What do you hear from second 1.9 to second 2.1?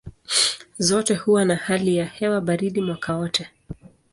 ya